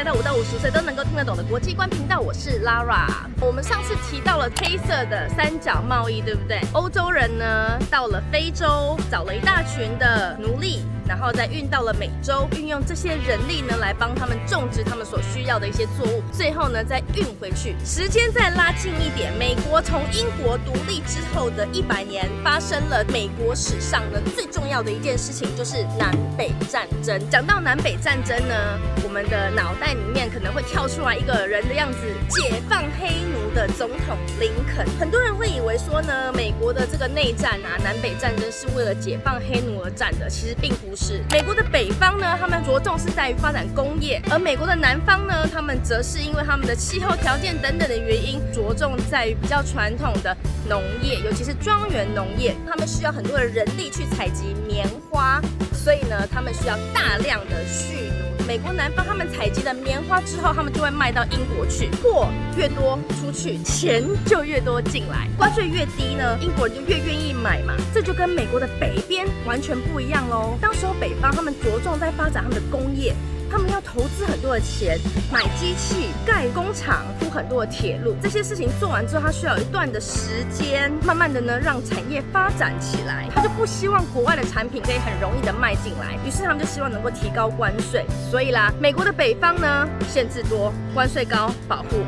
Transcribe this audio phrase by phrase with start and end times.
[0.00, 3.06] 来到五到五十岁都能够听得懂的国际观频道，我是 Lara。
[3.38, 6.58] 我们上次提到了黑色的三角贸易，对不对？
[6.72, 10.86] 欧洲人呢到了非洲，找了一大群的奴隶。
[11.10, 17.74] 然后再运到了美洲，运用这些人力呢来帮他们种植他们所需要的一些作物，最后呢再运回去。
[17.84, 27.20] 时间再拉近一点，美国从英国独立之后的一百年，发生了美国史上呢最重要的一件事情，就是南北战争。
[27.28, 28.54] 讲到南北战争呢，
[29.02, 31.98] 我们的脑袋里面可能会跳出来一个人的样子，
[32.28, 34.86] 解放黑奴的总统林肯。
[34.96, 40.99] 很多人会以为说呢，美国的这个内战啊，南北战争是为了解放黑奴而战的，其实并不是。
[41.00, 50.36] 是美国的北方呢，他们着重是在于发展工业，而美国的南方呢，他们则是因为他们的气候条件等等的原因，着重在于比较传统的
[50.68, 55.40] 农业，尤其是庄园农业，他们需要很多的人力去采集棉花，
[55.72, 58.29] 所以呢，他们需要大量的蓄奴。
[58.50, 67.76] 美国南方他们采集的棉花之后，他们就会卖到英国去，货越多出去，钱就越多进来，关税越低呢，英国人就越愿意买嘛。
[67.94, 70.58] 这就跟美国的北边完全不一样喽。
[70.60, 73.14] 当时候北方他们着重在发展他们的工业。
[73.50, 74.96] 他们要投资很多的钱，
[75.32, 83.28] 买机器、盖工厂、铺很多的铁路，这些事情做完之后，他需要一段的时间，慢慢的呢让产业发展起来。
[83.34, 88.06] 他就不希望国外的产品可以很容易的卖进来，于是他们就希望能够提高关税。
[88.30, 92.04] 所以啦，美国的北方呢限制多，关税高，保护；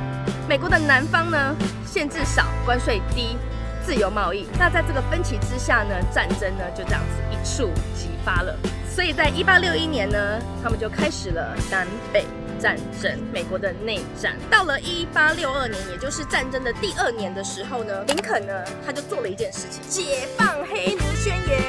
[0.49, 3.37] 美国的南方呢限制少，关税低，
[3.85, 4.47] 自由贸易。
[4.61, 8.57] 那在这个分歧之下呢，战争呢就这样子一触即发了。
[8.95, 12.27] 所以在一八六一年呢，他们就开始了南北
[12.61, 14.37] 战争，美国的内战。
[14.51, 18.53] 到了一八六二年，也就是战争的第二年的时候呢，林肯呢
[18.85, 21.63] 他就做了一件事情，解放黑奴宣言。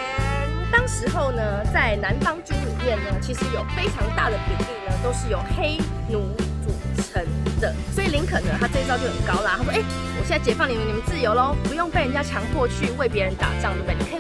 [0.70, 1.42] 当时候呢，
[1.74, 5.78] 在南方军里面呢，其实有非常大的比例呢，都是由黑
[6.10, 6.28] 奴
[6.66, 6.74] 组
[7.14, 7.24] 成
[7.62, 7.74] 的。
[7.94, 9.56] 所以林肯呢，他这一招就很高啦。
[9.58, 9.80] 他说：“哎，
[10.20, 13.96] 我现在解放你们，你们自由喽，不用被人家强迫去为别人打仗，对不对？
[13.98, 14.20] 你可以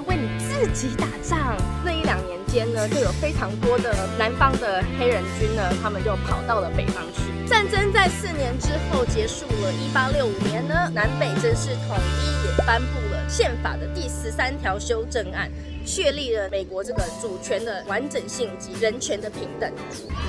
[0.67, 2.33] 自己打仗。”那一两年。
[2.53, 7.49] 间呢，就有非常多的南方的黑人军呢，他们就跑到了北方去。
[7.49, 15.49] 战争在四年之后结束了，一八六五年呢，南北正式统一，也颁布了宪法的第十三条修正案。
[15.85, 19.71] 确立了美国这个主权的完整性及人权的平等，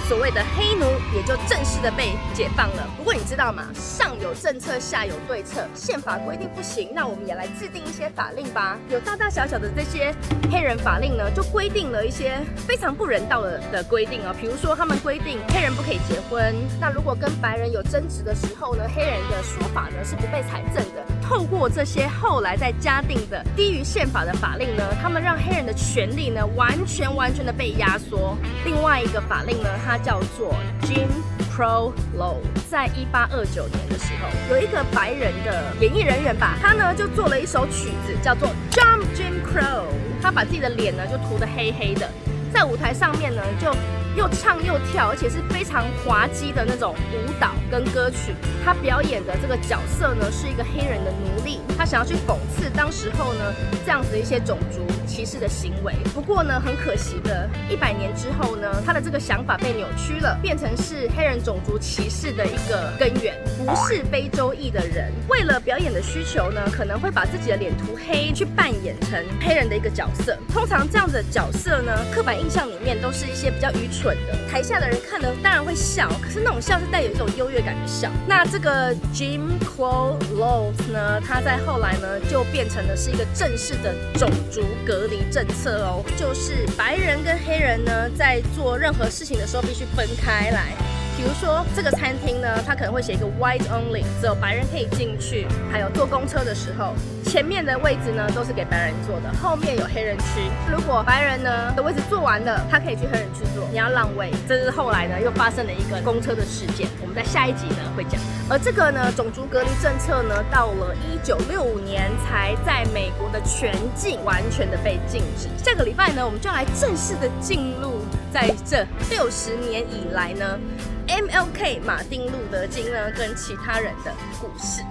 [0.09, 0.85] 所谓的黑奴
[1.15, 2.89] 也就正式的被解放了。
[2.97, 3.69] 不过你知道吗？
[3.75, 5.67] 上有政策，下有对策。
[5.75, 8.79] 宪法规定不行，那我们也来制定一些法令吧。
[8.89, 10.15] 有大大小小的这些
[10.51, 14.35] 黑人法令呢，就规定了一些非常不人道的的规定啊。
[14.41, 16.55] 比如说，他们规定黑人不可以结婚。
[16.81, 21.14] 那如果跟白人有争执的时候呢，黑人的说法呢是不被采证的。
[21.27, 28.37] 透过这些后来在加定的低于宪法的法令呢，他们让黑人的权利呢完全完全的被压缩。
[28.65, 31.09] 另外一个法令呢，它叫做 Jim
[31.51, 32.37] Crow Law。
[32.71, 39.85] 在一八二九年的时候，有一个白人的演艺人员吧，他呢就做了一首曲子，叫做 Jump Jim Crow。
[40.21, 42.09] 他把自己的脸呢就涂得黑黑的，
[42.53, 43.75] 在舞台上面呢就。
[44.17, 48.35] 又唱又跳，而且是非常滑稽的那种舞蹈跟歌曲。
[48.65, 51.61] 他表演的这个角色呢，是一个黑人的奴隶。
[51.77, 53.53] 他想要去讽刺当时候呢
[53.85, 55.93] 这样子的一些种族歧视的行为。
[56.15, 63.35] 不过呢，很可惜的，一百年之后呢，他的这个想法被扭曲了，变成是黑人种族歧视的一个根源。
[63.59, 70.39] 不是非洲裔的人，为了表演的需求呢，可能会把自己的脸涂黑，去扮演成黑人的一个角色。
[70.53, 74.04] 通常这样的角色呢，刻板印象里面都是一些比较愚蠢。
[74.13, 78.11] 的台下的人看了当然会笑，可是那种笑是带有一种优越感的笑。
[78.27, 90.94] 那这个 Jim Crow Laws 呢，它在后来呢就变成了是一个正式的种族隔离政策哦，就是白人跟黑人呢在做任何事情的时候必须分开来。
[91.17, 95.47] 比如说这个餐厅呢，它可能会写一个 White Only，只有白人可以进去。
[95.71, 96.93] 还有坐公车的时候，
[97.25, 100.25] 前面的位置呢都是给白人坐的，后面有黑人区。
[100.71, 104.31] 如果白人呢的位置坐完了，他可以去黑人区坐，你要让位。
[104.49, 108.21] 这是后来呢又发生了一个公车的事件，我们在下一集呢会讲。
[108.51, 115.49] 而这个呢种族隔离政策呢，到了一九六五年才在美国的全境完全的被禁止。
[115.65, 118.01] 下个礼拜呢，我们就来正式的进入
[118.33, 120.59] 在这六十年以来呢。
[121.07, 124.83] MLK 马丁路德金呢跟其他人的故事，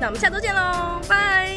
[0.00, 1.54] 那我们下周见喽，拜。